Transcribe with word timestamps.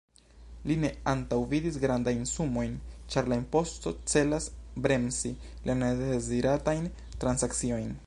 Li 0.69 0.75
ne 0.83 0.89
antaŭvidis 1.11 1.77
grandajn 1.83 2.23
sumojn, 2.31 2.73
ĉar 3.17 3.31
la 3.33 3.39
imposto 3.43 3.95
celas 4.15 4.49
bremsi 4.87 5.35
la 5.71 5.81
nedeziratajn 5.87 6.95
transakciojn. 7.25 7.99